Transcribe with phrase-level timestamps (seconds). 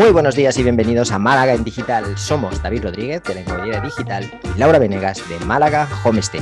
[0.00, 2.16] Muy buenos días y bienvenidos a Málaga en Digital.
[2.16, 6.40] Somos David Rodríguez de la Inmobiliaria Digital y Laura Venegas de Málaga Homestay.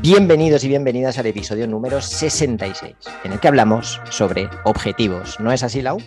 [0.00, 5.38] Bienvenidos y bienvenidas al episodio número 66, en el que hablamos sobre objetivos.
[5.38, 5.98] ¿No es así, Lau?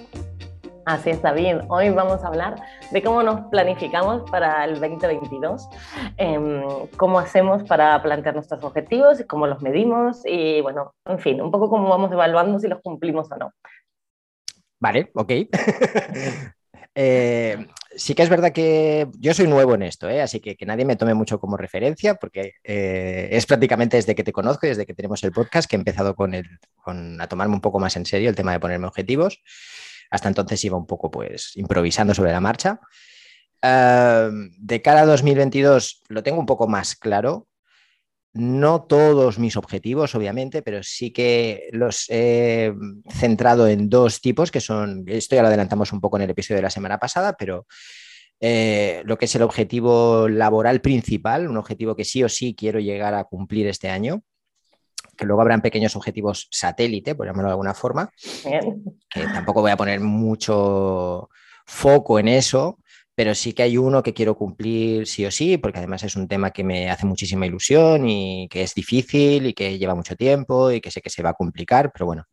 [0.89, 1.57] Así es, David.
[1.67, 2.55] Hoy vamos a hablar
[2.89, 5.69] de cómo nos planificamos para el 2022,
[6.17, 6.63] em,
[6.97, 11.69] cómo hacemos para plantear nuestros objetivos, cómo los medimos y, bueno, en fin, un poco
[11.69, 13.51] cómo vamos evaluando si los cumplimos o no.
[14.79, 15.31] Vale, ok.
[16.95, 20.21] Eh, sí que es verdad que yo soy nuevo en esto, ¿eh?
[20.21, 24.23] así que que nadie me tome mucho como referencia, porque eh, es prácticamente desde que
[24.23, 26.45] te conozco, desde que tenemos el podcast, que he empezado con el,
[26.83, 29.41] con, a tomarme un poco más en serio el tema de ponerme objetivos.
[30.09, 32.79] Hasta entonces iba un poco pues improvisando sobre la marcha.
[33.61, 37.47] de cara a 2022 lo tengo un poco más claro.
[38.39, 42.73] No todos mis objetivos, obviamente, pero sí que los he
[43.09, 46.55] centrado en dos tipos, que son, esto ya lo adelantamos un poco en el episodio
[46.59, 47.67] de la semana pasada, pero
[48.39, 52.79] eh, lo que es el objetivo laboral principal, un objetivo que sí o sí quiero
[52.79, 54.23] llegar a cumplir este año,
[55.17, 58.09] que luego habrán pequeños objetivos satélite, por llamarlo de alguna forma,
[59.09, 61.29] que tampoco voy a poner mucho
[61.65, 62.79] foco en eso,
[63.19, 66.29] pero sí que hay uno que quiero cumplir sí o sí, porque además es un
[66.29, 70.71] tema que me hace muchísima ilusión y que es difícil y que lleva mucho tiempo
[70.71, 72.27] y que sé que se va a complicar, pero bueno,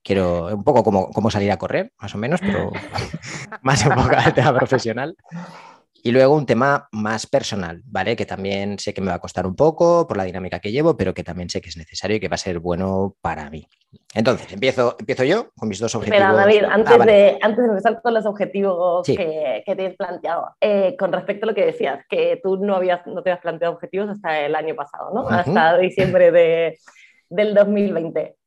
[0.00, 2.70] quiero un poco como, como salir a correr, más o menos, pero
[3.62, 5.16] más enfocado al tema profesional.
[6.02, 8.14] Y luego un tema más personal, ¿vale?
[8.14, 10.96] Que también sé que me va a costar un poco por la dinámica que llevo,
[10.96, 13.66] pero que también sé que es necesario y que va a ser bueno para mí.
[14.14, 16.20] Entonces, empiezo, empiezo yo con mis dos objetivos.
[16.20, 19.96] Espera, David, ah, antes, de, antes de empezar con los objetivos que, que, te has
[19.96, 23.42] planteado, eh, con respecto a lo que decías, que tú no, habías, no te habías
[23.42, 25.28] planteado objetivos hasta el año pasado, ¿no?
[25.28, 26.78] Hasta diciembre de,
[27.28, 28.37] del 2020.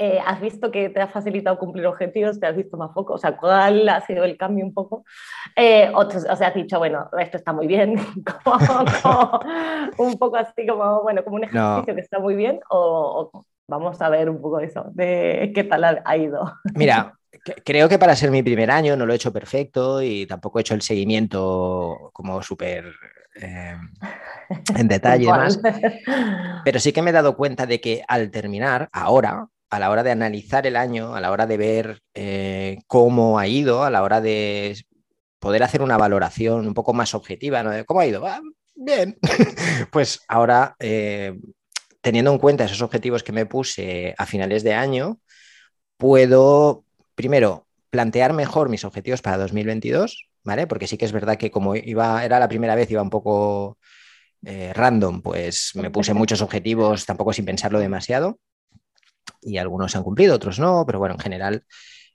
[0.00, 2.38] Eh, ¿Has visto que te ha facilitado cumplir objetivos?
[2.38, 3.14] ¿Te has visto más poco?
[3.14, 5.04] O sea, ¿cuál ha sido el cambio un poco?
[5.56, 7.96] Eh, o, sea, has dicho, bueno, esto está muy bien,
[8.44, 9.40] como,
[9.98, 14.08] un poco así como, bueno, como un ejercicio que está muy bien, o, vamos a
[14.08, 16.52] ver un poco eso, de qué tal ha ido.
[16.76, 17.18] Mira,
[17.64, 20.62] creo que para ser mi primer año no lo he hecho perfecto y tampoco he
[20.62, 22.86] hecho el seguimiento como súper
[23.40, 23.76] eh,
[24.76, 25.60] en detalle más.
[26.64, 30.02] Pero sí que me he dado cuenta de que al terminar, ahora, a la hora
[30.02, 34.02] de analizar el año, a la hora de ver eh, cómo ha ido, a la
[34.02, 34.76] hora de
[35.38, 37.72] poder hacer una valoración un poco más objetiva, ¿no?
[37.84, 38.26] ¿Cómo ha ido?
[38.26, 38.40] Ah,
[38.74, 39.18] bien.
[39.92, 41.38] pues ahora, eh,
[42.00, 45.20] teniendo en cuenta esos objetivos que me puse a finales de año,
[45.96, 50.66] puedo, primero, plantear mejor mis objetivos para 2022, ¿vale?
[50.66, 53.78] Porque sí que es verdad que como iba, era la primera vez, iba un poco
[54.44, 58.38] eh, random, pues me puse muchos objetivos, tampoco sin pensarlo demasiado
[59.40, 61.64] y algunos se han cumplido, otros no, pero bueno, en general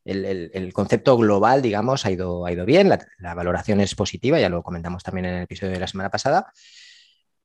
[0.06, 4.63] el, concepto global, digamos, ha ido, ha ido bien, la, valoración es positiva, ya lo
[4.63, 6.51] comentamos también en el episodio de la semana pasada,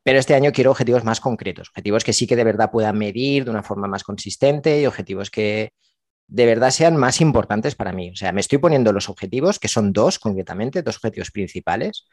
[0.02, 3.44] pero este año quiero objetivos más concretos, objetivos que sí que de verdad puedan medir
[3.44, 5.72] de una forma más consistente y objetivos que
[6.26, 8.10] de verdad sean más importantes para mí.
[8.10, 12.06] O sea, me estoy poniendo los objetivos, que son dos concretamente, dos objetivos principales,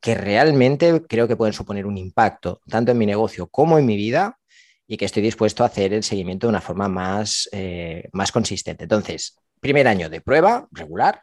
[0.00, 3.96] que realmente creo que pueden suponer un impacto tanto en mi negocio como en mi
[3.96, 4.38] vida
[4.86, 8.84] y que estoy dispuesto a hacer el seguimiento de una forma más, eh, más consistente.
[8.84, 11.22] Entonces, primer año de prueba regular.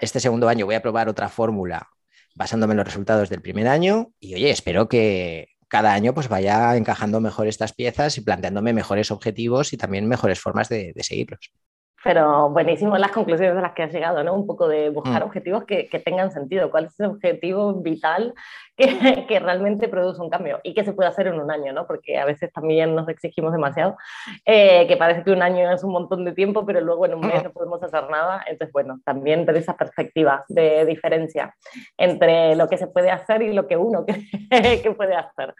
[0.00, 1.88] Este segundo año voy a probar otra fórmula
[2.36, 6.76] basándome en los resultados del primer año y oye, espero que cada año pues vaya
[6.76, 11.52] encajando mejor estas piezas y planteándome mejores objetivos y también mejores formas de, seguirlos.
[12.04, 14.34] Pero buenísimo las conclusiones a las que has llegado, ¿no?
[14.34, 15.26] Un poco de buscar mm.
[15.26, 16.70] objetivos que, que, tengan sentido.
[16.70, 18.34] ¿Cuál es el objetivo vital
[18.76, 21.86] que, realmente produce un cambio y que se puede hacer en un año, ¿no?
[21.86, 23.96] Porque a veces también nos exigimos demasiado,
[24.44, 27.20] eh, que parece que un año es un montón de tiempo, pero luego en un
[27.20, 28.42] mes no podemos hacer nada.
[28.46, 31.54] Entonces, bueno, también tener esa perspectiva de diferencia
[31.96, 34.04] entre lo que se puede hacer y lo que uno
[34.50, 35.54] cree que puede hacer.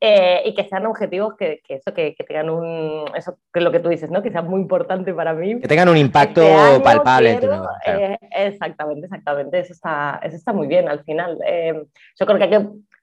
[0.00, 3.64] Eh, y que sean objetivos que, que eso, que, que, tengan un, eso que es
[3.64, 4.22] lo que tú dices, ¿no?
[4.22, 5.60] Que sea muy importante para mí.
[5.60, 7.32] Que tengan un impacto este palpable.
[7.32, 7.48] en tu
[7.86, 9.58] eh, exactamente, exactamente.
[9.58, 11.36] Eso está, eso está muy bien al final.
[12.18, 12.60] yo creo que hay que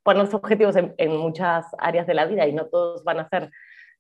[0.08, 3.52] ponerse objetivos en, muchas áreas de la vida y no todos van a ser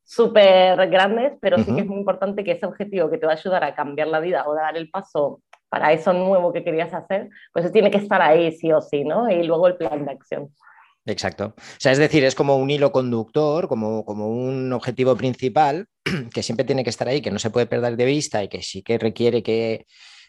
[0.06, 3.36] súper grandes, pero sí que es muy importante que ese objetivo que te va a
[3.36, 7.28] ayudar a cambiar la vida o dar el paso para eso nuevo que querías hacer,
[7.52, 9.30] pues tiene que estar ahí sí o sí, ¿no?
[9.30, 10.50] Y luego el plan de acción.
[11.06, 11.56] Exacto.
[11.58, 15.88] O sea, es decir, es como un hilo conductor, como, como un objetivo principal
[16.34, 18.62] que siempre tiene que estar ahí, que no se puede perder de vista y que
[18.62, 19.88] sí que requiere que,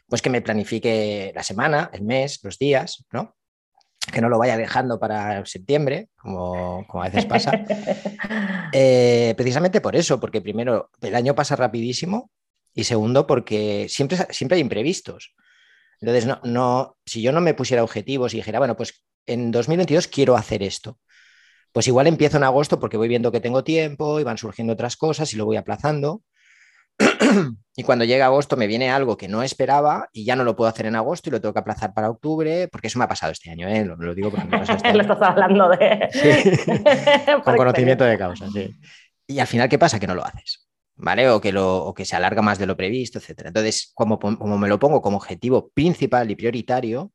[0.08, 3.37] pues que me planifique la semana, el mes, los días, ¿no?
[4.12, 7.52] Que no lo vaya dejando para septiembre, como, a veces pasa.
[8.70, 12.30] Eh, precisamente por eso, porque primero el año pasa rapidísimo
[12.74, 15.34] y segundo porque siempre, siempre hay imprevistos.
[16.02, 20.06] Entonces, no, no, si yo no me pusiera objetivos y dijera, bueno, pues en 2022
[20.08, 20.98] quiero hacer esto,
[21.72, 24.96] pues igual empiezo en agosto porque voy viendo que tengo tiempo y van surgiendo otras
[24.96, 26.22] cosas y lo voy aplazando.
[27.76, 30.68] y cuando llega agosto me viene algo que no esperaba y ya no lo puedo
[30.68, 33.32] hacer en agosto y lo tengo que aplazar para octubre, porque eso me ha pasado
[33.32, 33.84] este año, ¿eh?
[33.84, 36.08] lo, digo porque me este lo estás hablando de...
[37.44, 38.74] Con conocimiento de causa, sí.
[39.26, 40.00] Y al final, ¿qué pasa?
[40.00, 40.66] Que no lo haces.
[40.96, 41.30] ¿Vale?
[41.30, 43.42] O que, lo, o que se alarga más de lo previsto, etc.
[43.46, 47.12] Entonces, como, como me lo pongo como objetivo principal y prioritario,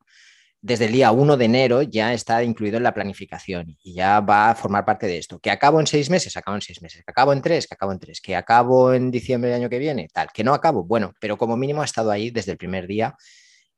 [0.63, 4.50] desde el día 1 de enero ya está incluido en la planificación y ya va
[4.50, 5.38] a formar parte de esto.
[5.39, 7.04] Que acabo en seis meses, acabo en seis meses.
[7.04, 8.21] Que acabo en tres, que acabo en tres.
[8.21, 10.30] Que acabo en diciembre del año que viene, tal.
[10.33, 13.13] Que no acabo, bueno, pero como mínimo ha estado ahí desde el primer día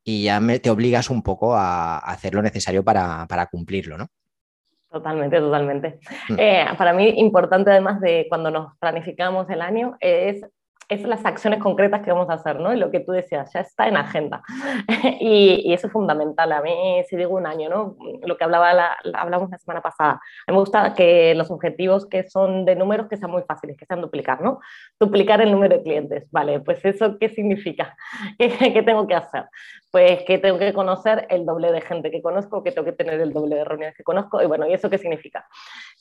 [0.04, 4.08] y ya te obligas un poco a, hacer lo necesario para, cumplirlo, ¿no?
[4.92, 6.00] Totalmente, totalmente.
[6.30, 6.36] Mm.
[6.38, 10.46] Eh, para mí, importante además de cuando nos planificamos el año, es
[10.90, 12.74] es las acciones concretas que vamos a hacer, ¿no?
[12.74, 14.44] Y lo que tú decías, ya está en agenda.
[15.20, 16.52] y, eso es fundamental.
[16.52, 17.96] A mí, si digo un año, ¿no?
[18.24, 18.98] Lo que hablaba la,
[19.60, 20.12] semana pasada.
[20.12, 23.78] A mí me gusta que los objetivos que son de números que sean muy fáciles,
[23.78, 24.60] que sean duplicar, ¿no?
[25.00, 26.28] Duplicar el número de clientes.
[26.32, 27.96] Vale, pues eso, ¿qué significa?
[28.38, 29.46] ¿Qué, tengo que hacer?
[29.96, 33.18] Pues que tengo que conocer el doble de gente que conozco, que tengo que tener
[33.22, 34.42] el doble de reuniones que conozco.
[34.42, 35.48] Y bueno, ¿y eso qué significa?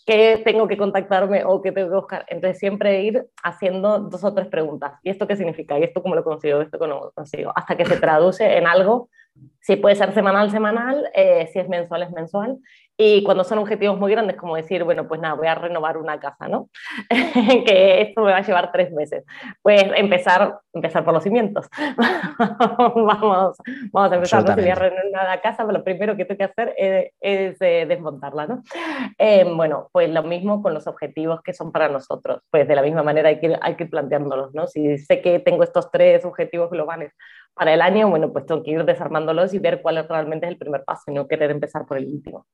[0.04, 2.24] Que tengo que contactarme o que tengo que buscar.
[2.26, 5.78] Entonces, siempre ir haciendo dos o tres preguntas ¿Y esto qué significa?
[5.78, 6.60] ¿Y esto cómo lo consigo?
[6.60, 7.52] ¿Esto cómo lo consigo?
[7.54, 9.10] Hasta que se traduce en algo,
[9.60, 12.58] si puede ser semanal, semanal, eh, si es mensual, es mensual,
[12.96, 16.20] y cuando son objetivos muy grandes, como decir, bueno, pues nada, voy a renovar una
[16.20, 16.68] casa, ¿no?
[17.66, 19.24] que esto me va a llevar tres meses.
[19.62, 21.66] Pues empezar, empezar por los cimientos.
[22.94, 23.56] vamos,
[23.90, 24.44] vamos a empezar.
[24.44, 24.54] ¿no?
[24.54, 26.74] Si voy a renovar una casa, lo primero que tengo que hacer
[27.20, 28.62] es, eh, desmontarla, ¿no?
[29.18, 32.42] Eh, bueno, pues lo mismo con los objetivos que son para nosotros.
[32.48, 34.68] Pues de la misma manera hay que, hay que planteárnoslos, ¿no?
[34.68, 37.12] Si sé que tengo estos tres objetivos globales
[37.54, 40.58] para el año, bueno, pues tengo que ir desarmándolos y ver cuál realmente es el
[40.58, 42.46] primer paso y no querer empezar por el último.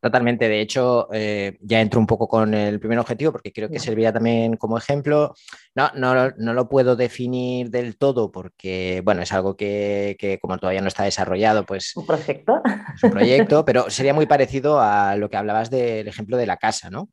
[0.00, 0.48] Totalmente.
[0.48, 4.12] De hecho, eh, ya entro un poco con el primer objetivo porque creo que servirá
[4.12, 5.34] también como ejemplo.
[5.74, 10.80] No, no, no, lo puedo definir del todo porque, bueno, es algo que, como todavía
[10.80, 11.94] no está desarrollado, pues...
[11.96, 12.62] Un proyecto.
[12.94, 16.56] Es un proyecto, pero sería muy parecido a lo que hablabas del ejemplo de la
[16.56, 17.10] casa, ¿no?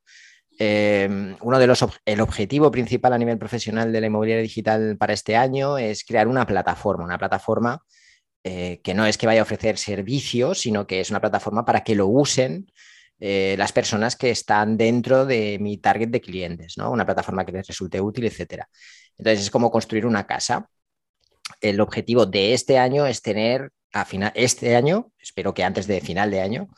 [0.60, 5.14] Eh, uno de los el objetivo principal a nivel profesional de la inmobiliaria digital para
[5.14, 7.84] este año es crear una plataforma, una plataforma
[8.44, 11.84] eh, que no es que vaya a ofrecer servicios, sino que es una plataforma para
[11.84, 12.72] que lo usen
[13.20, 16.92] eh, las personas que están dentro de mi target de clientes, ¿no?
[16.92, 18.70] Una plataforma que les resulte útil, etcétera.
[19.18, 20.70] Entonces es como construir una casa.
[21.62, 26.02] El objetivo de este año es tener a final, este año, espero que antes de
[26.02, 26.70] final de año,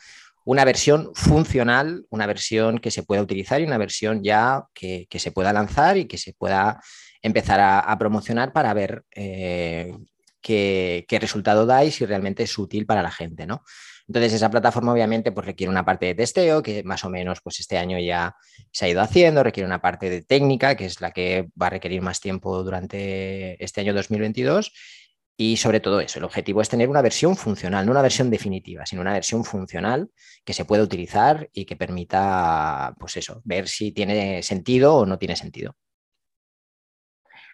[0.49, 5.31] una versión funcional, una versión que se pueda utilizar y una versión ya que, se
[5.31, 6.81] pueda lanzar y que se pueda
[7.21, 9.95] empezar a, promocionar para ver eh,
[10.41, 13.63] qué, resultado da y si realmente es útil para la gente, ¿no?
[14.07, 17.59] Entonces, esa plataforma obviamente pues, requiere una parte de testeo, que más o menos pues,
[17.59, 18.35] este año ya
[18.71, 21.69] se ha ido haciendo, requiere una parte de técnica, que es la que va a
[21.69, 24.73] requerir más tiempo durante este año 2022.
[25.41, 28.85] Y sobre todo eso, el objetivo es tener una versión funcional, no una versión definitiva,
[28.85, 30.11] sino una versión funcional
[30.43, 35.17] que se pueda utilizar y que permita, pues eso, ver si tiene sentido o no
[35.17, 35.77] tiene sentido.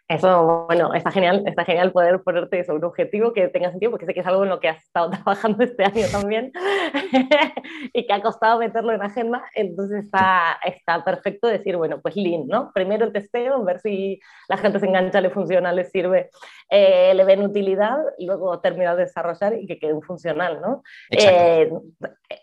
[0.07, 4.05] Eso, bueno, está genial, está genial poder ponerte sobre un objetivo que tenga sentido, porque
[4.05, 6.51] sé que es algo en lo que has estado trabajando este año también
[7.93, 12.45] y que ha costado meterlo en agenda, entonces está, está perfecto decir, bueno, pues lean,
[12.45, 12.71] ¿no?
[12.71, 16.29] Primero el testeo, ver si la gente se engancha, le funciona, le sirve,
[16.69, 20.83] eh, le ven utilidad, y luego terminar de desarrollar y que quede funcional, ¿no?
[21.09, 21.71] Eh,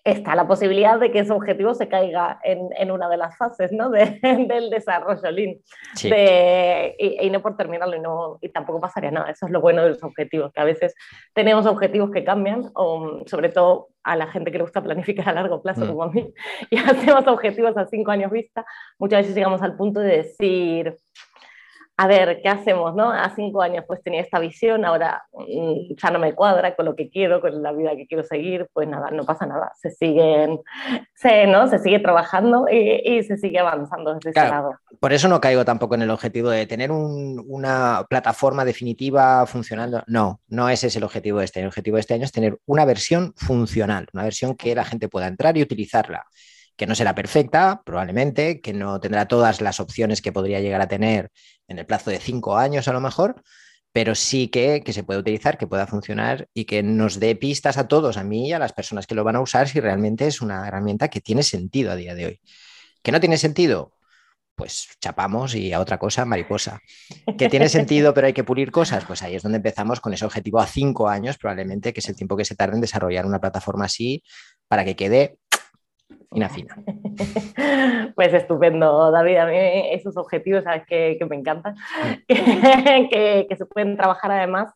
[0.02, 3.70] está la posibilidad de que ese objetivo se caiga en, en una de las fases,
[3.70, 3.88] ¿no?
[3.92, 5.58] De, del desarrollo lean.
[6.02, 9.30] De, y, y no por terminarlo y, no, y tampoco pasaría nada.
[9.30, 10.94] Eso es lo bueno de los objetivos, que a veces
[11.34, 15.32] tenemos objetivos que cambian, o, sobre todo a la gente que le gusta planificar a
[15.32, 15.88] largo plazo, mm.
[15.88, 16.32] como a mí,
[16.70, 18.64] y hacemos objetivos a cinco años vista,
[18.98, 20.96] muchas veces llegamos al punto de decir,
[21.96, 22.94] a ver, ¿qué hacemos?
[22.94, 23.10] ¿no?
[23.10, 26.96] A cinco años pues tenía esta visión, ahora mm, ya no me cuadra con lo
[26.96, 30.60] que quiero, con la vida que quiero seguir, pues nada, no pasa nada, se siguen,
[31.14, 31.68] se, ¿no?
[31.68, 34.74] se sigue trabajando y, se sigue avanzando desde ese lado.
[34.98, 40.02] Por eso no caigo tampoco en el objetivo de tener una plataforma definitiva funcionando.
[40.06, 41.60] No, no ese es el objetivo de este.
[41.60, 45.08] El objetivo de este año es tener una versión funcional, una versión que la gente
[45.08, 46.24] pueda entrar y utilizarla
[46.76, 50.88] que no será perfecta, probablemente, que no tendrá todas las opciones que podría llegar a
[50.88, 51.30] tener
[51.68, 53.42] en el plazo de cinco años a lo mejor,
[53.92, 57.88] pero sí que, se puede utilizar, que pueda funcionar y que nos dé pistas a
[57.88, 60.40] todos, a mí y a las personas que lo van a usar, si realmente es
[60.40, 62.40] una herramienta que tiene sentido a día de hoy.
[63.02, 63.92] ¿Que no tiene sentido?
[64.54, 66.80] pues chapamos y a otra cosa, mariposa.
[67.38, 69.04] ¿Que tiene sentido, pero hay que pulir cosas?
[69.04, 72.16] Pues ahí es donde empezamos con ese objetivo a cinco años, probablemente, que es el
[72.16, 74.22] tiempo que se tarda en desarrollar una plataforma así
[74.68, 75.38] para que quede
[76.32, 76.76] fina, fina.
[78.14, 79.36] Pues estupendo, David.
[79.36, 79.56] A mí
[79.92, 82.28] esos objetivos, sabes que, me encantan, mm.
[83.08, 84.72] que, se pueden trabajar además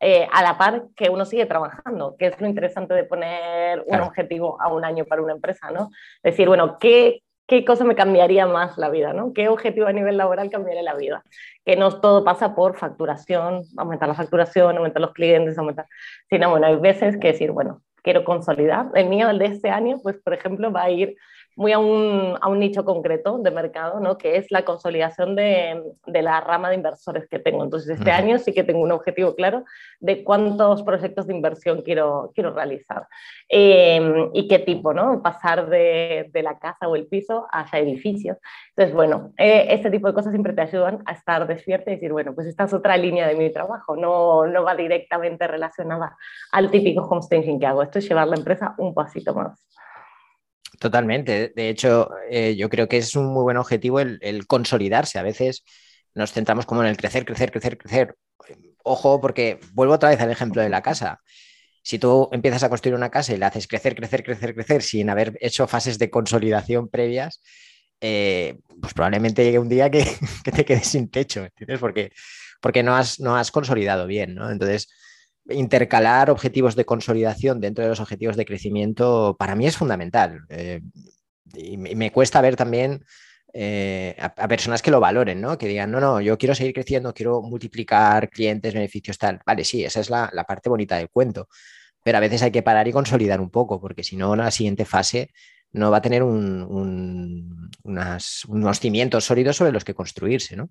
[0.00, 4.00] eh, a la par que uno sigue trabajando, que es lo interesante de poner un
[4.00, 5.90] objetivo a un año para una empresa, ¿no?
[6.22, 9.32] Decir, bueno, ¿qué, qué cosa me cambiaría más la vida, ¿no?
[9.32, 11.24] ¿Qué objetivo a nivel laboral cambiaría la vida?
[11.64, 15.86] Que no todo pasa por facturación, aumentar la facturación, aumentar los clientes, aumentar,
[16.28, 18.86] sino bueno, hay veces que decir, bueno, quiero consolidar.
[18.94, 21.16] El mío, el de este año, pues por ejemplo, va a ir
[21.56, 24.16] muy a un, a un, nicho concreto de mercado, ¿no?
[24.16, 27.64] que es la consolidación de, de la rama de inversores que tengo.
[27.64, 29.64] Entonces, este año sí que tengo un objetivo claro
[29.98, 33.06] de cuántos proyectos de inversión quiero, quiero realizar
[33.48, 35.22] em, y qué tipo, ¿no?
[35.22, 38.38] pasar de, de, la casa o el piso hacia edificios.
[38.70, 42.12] Entonces, bueno, eh, este tipo de cosas siempre te ayudan a estar despierta y decir,
[42.12, 46.16] bueno, pues esta es otra línea de mi trabajo, no, no va directamente relacionada
[46.52, 47.82] al típico homestaging que hago.
[47.82, 49.66] Esto es llevar la empresa un pasito más.
[50.80, 51.52] Totalmente.
[51.54, 55.18] De hecho, eh, yo creo que es un muy buen objetivo el, consolidarse.
[55.18, 55.62] A veces
[56.14, 58.16] nos centramos como en el crecer, crecer, crecer, crecer.
[58.82, 61.20] Ojo, porque vuelvo otra vez al ejemplo de la casa.
[61.82, 65.10] Si tú empiezas a construir una casa y la haces crecer, crecer, crecer, crecer sin
[65.10, 67.42] haber hecho fases de consolidación previas,
[68.00, 70.04] eh, pues probablemente llegue un día que,
[70.44, 71.78] te quedes sin techo, ¿entiendes?
[71.78, 74.50] Porque, no, has, no has consolidado bien, ¿no?
[74.50, 74.88] Entonces,
[75.50, 80.40] intercalar objetivos de consolidación dentro de los objetivos de crecimiento para mí es fundamental.
[80.48, 80.80] Eh,
[81.54, 83.04] y me cuesta ver también
[83.52, 85.58] eh, a, personas que lo valoren, ¿no?
[85.58, 89.40] Que digan, no, no, yo quiero seguir creciendo, quiero multiplicar clientes, beneficios, tal.
[89.44, 91.48] Vale, sí, esa es la, parte bonita del cuento.
[92.04, 94.84] Pero a veces hay que parar y consolidar un poco, porque si no, la siguiente
[94.84, 95.30] fase
[95.72, 97.20] no va a tener unos
[98.80, 100.70] cimientos sólidos sobre los que construirse, ¿no?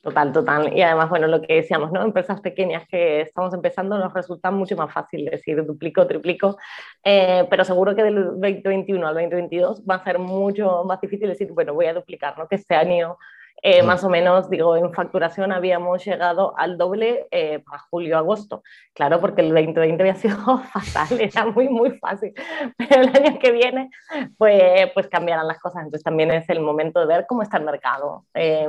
[0.00, 0.76] Total, total.
[0.76, 2.02] Y además, bueno, lo que decíamos, ¿no?
[2.02, 6.56] Empresas pequeñas que estamos empezando nos resulta mucho más fácil decir duplico, triplico,
[7.02, 11.50] eh, pero seguro que del 2021 al 2022 va a ser mucho más difícil decir,
[11.52, 12.46] bueno, voy a duplicar, ¿no?
[12.46, 13.18] Que este año
[13.62, 18.62] eh, más o menos, digo, en facturación habíamos llegado al doble eh, para julio-agosto.
[18.94, 22.32] Claro, porque el 2020 había sido fatal, era muy, muy fácil.
[22.76, 23.90] Pero el año que viene,
[24.36, 25.82] pues, pues cambiarán las cosas.
[25.84, 28.24] Entonces también es el momento de ver cómo está el mercado.
[28.34, 28.68] Eh,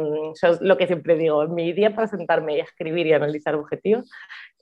[0.61, 4.09] lo que siempre digo, mi día para sentarme y escribir y analizar objetivos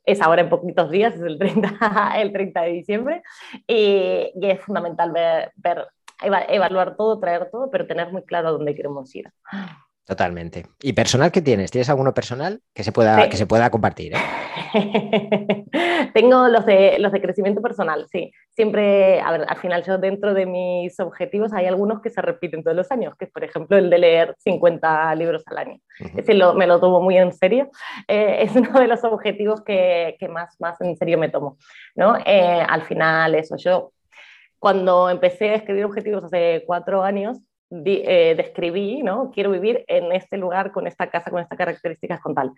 [0.06, 1.70] es ahora en poquitos días, es el 30,
[2.22, 3.22] el 30 de diciembre,
[3.68, 5.90] y, y es fundamental ver, ver,
[6.22, 9.30] evaluar todo, traer todo, pero tener muy claro a dónde queremos ir.
[10.08, 10.66] Totalmente.
[10.82, 11.70] ¿Y personal qué tienes?
[11.70, 14.14] ¿Tienes alguno personal que se pueda, que se pueda compartir?
[14.14, 15.66] Eh?
[16.14, 18.32] Tengo los de, los de crecimiento personal, sí.
[18.52, 22.64] Siempre, a ver, al final yo dentro de mis objetivos hay algunos que se repiten
[22.64, 25.78] todos los años, que es por ejemplo el de leer 50 libros al año.
[26.16, 27.70] Ese me lo tomo muy en serio.
[28.08, 31.58] Eh, es uno de los objetivos que, que, más, más en serio me tomo.
[31.96, 32.16] ¿no?
[32.26, 33.92] Eh, al final eso, yo
[34.58, 39.32] cuando empecé a escribir objetivos hace cuatro años, eh, describí, ¿no?
[39.32, 42.54] Quiero vivir en este lugar, con esta casa, con estas características, con tal.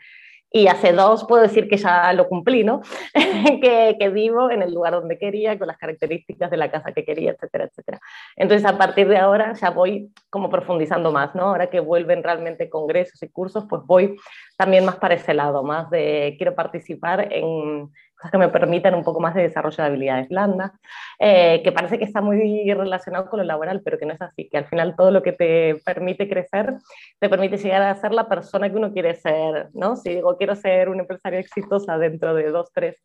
[0.51, 2.81] Y hace dos puedo decir que ya lo cumplí, ¿no?
[3.61, 7.05] que, que, vivo en el lugar donde quería, con las características de la casa que
[7.05, 7.99] quería, etcétera, etcétera.
[8.35, 11.43] Entonces, a partir de ahora ya voy como profundizando más, ¿no?
[11.43, 14.17] Ahora que vuelven realmente congresos y cursos, pues voy
[14.57, 19.03] también más para ese lado, más de quiero participar en cosas que me permitan un
[19.03, 20.71] poco más de desarrollo de habilidades blandas,
[21.19, 24.49] eh, que parece que está muy relacionado con lo laboral, pero que no es así,
[24.49, 26.75] que al final todo lo que te permite crecer,
[27.17, 29.95] te permite llegar a ser la persona que uno quiere ser, ¿no?
[29.95, 32.97] Si digo, quiero ser una empresaria exitosa dentro de dos, tres,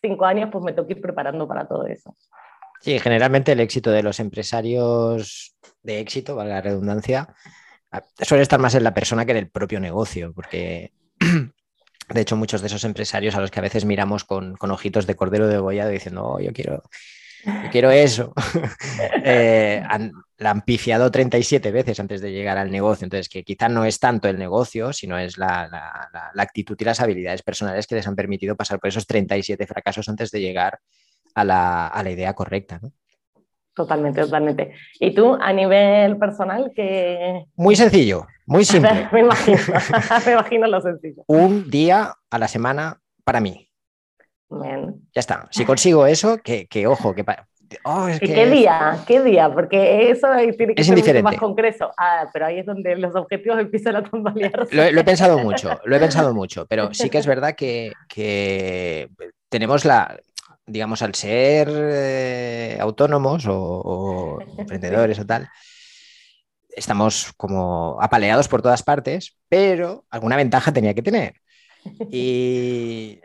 [0.00, 2.16] cinco años, pues me tengo que ir preparando para todo eso.
[2.80, 7.28] Sí, generalmente el éxito de los empresarios de éxito, valga la redundancia,
[8.20, 10.92] suele estar más en la persona que en el propio negocio, porque
[12.12, 15.14] De hecho, muchos de esos empresarios a los que a veces miramos con, ojitos de
[15.14, 16.82] cordero degollado diciendo, oh, yo quiero,
[17.70, 18.32] quiero eso,
[19.24, 19.82] eh,
[20.38, 23.04] la han pifiado 37 veces antes de llegar al negocio.
[23.04, 25.68] Entonces, que quizá no es tanto el negocio, sino es la,
[26.36, 30.30] actitud y las habilidades personales que les han permitido pasar por esos 37 fracasos antes
[30.30, 30.80] de llegar
[31.34, 32.80] a la, idea correcta.
[33.74, 34.72] Totalmente, totalmente.
[34.98, 37.44] ¿Y tú, a nivel personal, qué...?
[37.56, 39.08] Muy sencillo, muy simple.
[39.12, 39.58] me, imagino,
[40.26, 41.22] me imagino lo sencillo.
[41.26, 43.68] Un día a la semana para mí.
[45.14, 45.46] Ya está.
[45.50, 47.24] Si consigo eso, que, ojo, que...
[47.84, 48.98] Oh, ¿Qué día?
[49.06, 49.48] ¿Qué día?
[49.48, 51.92] Porque eso tiene que ser más concreto.
[51.96, 54.74] Ah, pero ahí es donde los objetivos empiezan a tambalearse.
[54.74, 57.92] Lo, lo, he pensado mucho, lo he pensado mucho, pero sí que es verdad que,
[58.08, 59.08] que
[59.48, 60.18] tenemos la,
[60.70, 65.48] digamos, al ser eh, autónomos o, emprendedores o tal,
[66.70, 71.34] estamos como apaleados por todas partes, pero alguna ventaja tenía que tener.
[72.10, 73.20] Y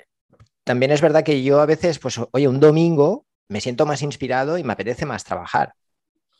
[0.63, 4.57] también es verdad que yo a veces, pues, oye, un domingo me siento más inspirado
[4.57, 5.73] y me apetece más trabajar.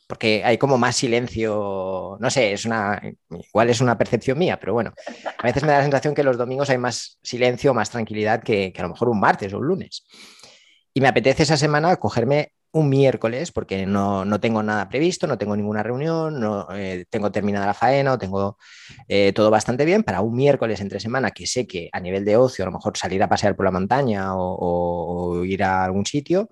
[0.08, 4.72] Porque hay como más silencio, no sé, es una, igual es una percepción mía, pero
[4.72, 4.92] bueno,
[5.36, 8.72] a veces me da la sensación que los domingos hay más silencio, más tranquilidad que,
[8.72, 10.04] que a lo mejor un martes o un lunes.
[10.96, 15.54] Y me apetece esa semana cogerme un miércoles, porque no, tengo nada previsto, no tengo
[15.54, 18.56] ninguna reunión, no eh, tengo terminada la faena o tengo
[19.06, 22.38] eh, todo bastante bien, para un miércoles entre semana que sé que a nivel de
[22.38, 26.48] ocio, a lo mejor salir a pasear por la montaña o ir a algún sitio,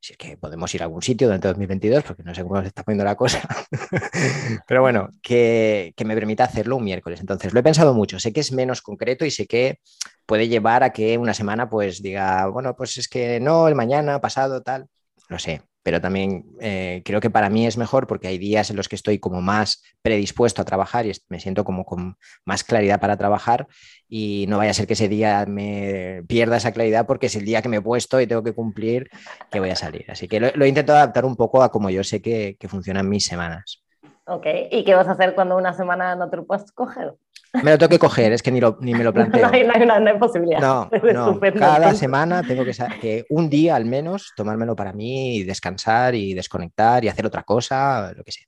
[0.00, 2.68] si es que podemos ir a algún sitio durante 2022, porque no sé cómo se
[2.68, 3.42] está poniendo la cosa,
[4.66, 7.20] pero bueno, que, me permita hacerlo un miércoles.
[7.20, 9.80] Entonces, lo he pensado mucho, sé que es menos concreto y sé que
[10.26, 14.20] puede llevar a que una semana pues diga, bueno, pues es que no, el mañana,
[14.20, 14.86] pasado, tal,
[15.28, 18.76] lo sé, pero también eh, creo que para mí es mejor porque hay días en
[18.76, 22.98] los que estoy como más predispuesto a trabajar y me siento como con más claridad
[22.98, 23.68] para trabajar
[24.08, 27.44] y no vaya a ser que ese día me pierda esa claridad porque es el
[27.44, 29.08] día que me he puesto y tengo que cumplir
[29.48, 30.10] que voy a salir.
[30.10, 33.08] Así que lo, he intentado adaptar un poco a como yo sé que, que funcionan
[33.08, 33.85] mis semanas.
[34.26, 37.14] Ok, ¿y qué vas a hacer cuando una semana no te lo puedes coger?
[37.62, 39.46] Me lo tengo que coger, es que ni, lo, ni me lo planteo.
[39.46, 40.60] No hay, no hay, posibilidad.
[40.60, 41.40] No, no.
[41.40, 46.34] cada semana tengo que, que un día al menos tomármelo para mí y descansar y
[46.34, 48.46] desconectar y hacer otra cosa, lo que sea.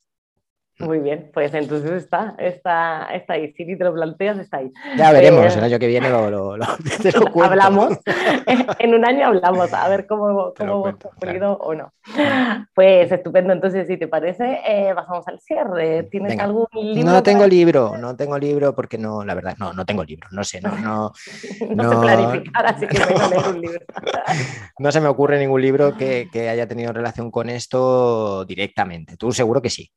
[0.81, 3.53] Muy bien, pues entonces está, está, está ahí.
[3.55, 4.73] Si te lo planteas, está ahí.
[4.97, 6.67] Ya veremos, eh, el año que viene lo, lo, lo,
[7.45, 7.99] Hablamos,
[8.79, 11.93] en un año hablamos, a ver cómo, cómo hemos cumplido o no.
[12.75, 16.05] Pues estupendo, entonces si te parece, eh, pasamos al cierre.
[16.05, 17.11] ¿Tienes algún libro?
[17.11, 20.45] No tengo libro, no tengo libro porque no, la verdad, no, no tengo libro, no
[20.45, 21.13] sé, no, no,
[21.75, 23.81] no, sé planificar, así que no un libro.
[24.79, 29.17] no se me ocurre ningún libro que, que haya tenido relación con esto directamente.
[29.17, 29.91] Tú seguro que sí.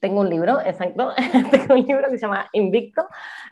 [0.00, 1.12] Tengo un libro, exacto,
[1.50, 3.06] tengo un libro que se llama Invicto,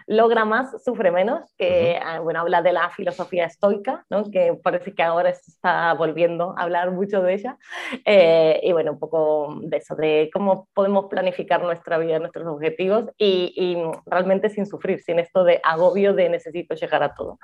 [0.06, 4.30] Logra más, sufre menos, que ah, bueno, habla de la filosofía estoica, ¿no?
[4.30, 7.58] que parece que ahora se está volviendo a hablar mucho de ella,
[8.06, 13.04] eh, y bueno, un poco de eso, de cómo podemos planificar nuestra vida, nuestros objetivos,
[13.18, 17.38] y, realmente sin sufrir, sin esto de agobio de necesito llegar a todo.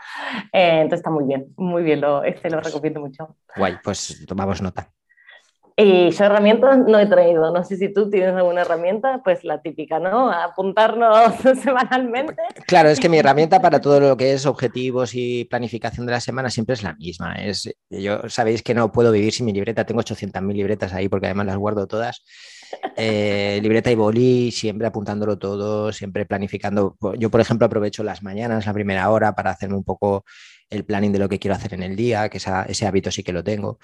[0.53, 3.37] Eh, entonces está muy bien, muy bien, lo, este lo recomiendo mucho.
[3.57, 4.91] Guay, pues tomamos nota.
[5.77, 7.53] Y yo herramientas no he traído.
[7.53, 10.31] No sé si tú tienes alguna herramienta, pues la típica, ¿no?
[10.31, 12.43] apuntarnos semanalmente.
[12.69, 16.21] Claro, es que mi herramienta para todo lo que es objetivos y planificación de la
[16.21, 17.35] semana siempre es la misma.
[17.35, 19.85] Es, yo sabéis que no puedo vivir sin mi libreta.
[19.85, 22.23] Tengo 800.000 libretas ahí porque además las guardo todas.
[22.97, 26.97] Eh, libreta y boli, siempre apuntándolo todo, siempre planificando.
[27.19, 30.25] Yo, por ejemplo, aprovecho las mañanas, la primera hora, para hacerme un poco
[30.71, 33.33] el planning de lo que quiero hacer en el día, que ese hábito sí que
[33.33, 33.79] lo tengo.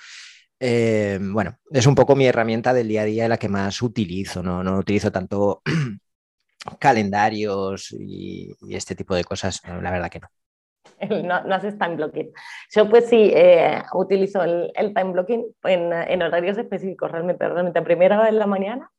[0.62, 4.42] Eh, bueno, es un poco mi herramienta del día a día la que más utilizo,
[4.42, 5.62] no, no utilizo tanto
[6.78, 10.28] calendarios y, este tipo de cosas, la verdad que no.
[11.24, 12.30] No, no haces time blocking.
[12.74, 17.78] Yo pues sí, eh, utilizo el, el, time blocking en, en, horarios específicos, realmente, realmente
[17.78, 18.90] a primera hora de la mañana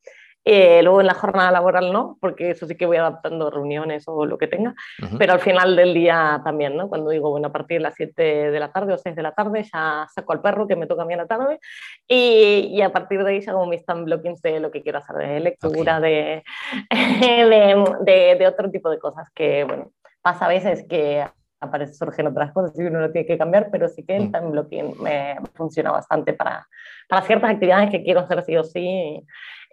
[0.44, 4.26] eh, luego en la jornada laboral no, porque eso sí que voy adaptando reuniones o
[4.26, 4.74] lo que tenga,
[5.18, 6.90] pero al final del día también, ¿no?
[6.90, 9.34] Cuando digo, bueno, a partir de las 7 de la tarde o 6 de la
[9.34, 11.60] tarde ya saco al perro que me toca a mí a la tarde
[12.08, 14.98] y, y a partir de ahí ya hago mis time blockings de lo que quiero
[14.98, 16.44] hacer, de lectura, de,
[16.90, 21.24] de, de, otro tipo de cosas que, bueno, pasa a veces que
[21.62, 24.32] aparece, surgen otras cosas y uno lo tiene que cambiar, pero sí que el mm.
[24.32, 26.68] time blocking me funciona bastante para,
[27.08, 29.24] para ciertas actividades que quiero hacer sí o sí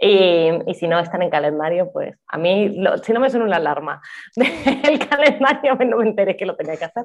[0.00, 2.72] y, y, si no están en calendario, pues a mí,
[3.02, 4.00] si no me suena una alarma
[4.36, 7.02] del calendario, no me enteré que lo tenía que hacer.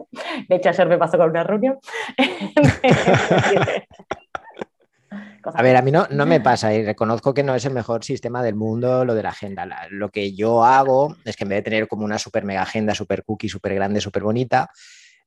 [0.48, 1.80] De hecho, ayer me pasó con una reunión.
[5.46, 8.04] A ver, a mí no, no me pasa y reconozco que no es el mejor
[8.04, 9.68] sistema del mundo lo de la agenda.
[9.90, 12.96] lo que yo hago es que en vez de tener como una super mega agenda,
[12.96, 14.70] super cookie, super grande, super bonita,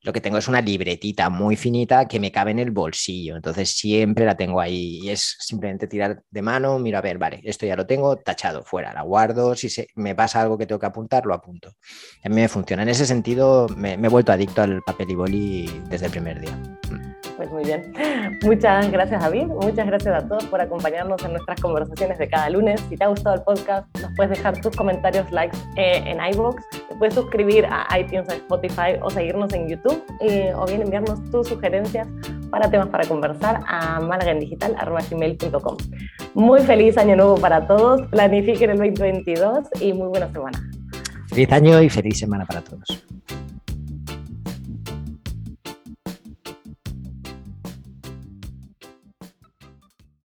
[0.02, 3.36] lo que tengo es una libretita muy finita que me cabe en el bolsillo.
[3.36, 7.40] Entonces siempre la tengo ahí y es simplemente tirar de mano, miro a ver, vale,
[7.44, 10.78] esto ya lo tengo tachado fuera, la guardo, si se, me pasa algo que tengo
[10.78, 11.72] que apuntar, lo apunto.
[12.22, 12.84] A mí me funciona.
[12.84, 16.40] En ese sentido me, me he vuelto adicto al papel y boli desde el primer
[16.40, 16.75] día.
[17.36, 17.92] Pues muy bien.
[18.42, 19.46] Muchas gracias, David.
[19.46, 22.80] Muchas gracias a todos por acompañarnos en nuestras conversaciones de cada lunes.
[22.88, 26.56] Si te ha gustado el podcast, nos puedes dejar tus comentarios, likes eh, en iVoox.
[26.88, 30.02] Te puedes suscribir a iTunes, a Spotify o seguirnos en YouTube.
[30.56, 32.08] o bien enviarnos tus sugerencias
[32.50, 35.76] para temas para conversar a malagendigital.com.
[36.34, 38.02] Muy feliz año nuevo para todos.
[38.08, 40.58] Planifiquen el 2022 y muy buena semana.
[41.28, 43.04] Feliz año y feliz semana para todos.